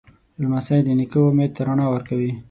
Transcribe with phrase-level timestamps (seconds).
[0.41, 2.31] لمسی د نیکه امید ته رڼا ورکوي.